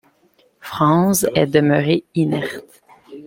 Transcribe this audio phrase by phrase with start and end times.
[0.61, 2.81] Franz est demeuré inerte...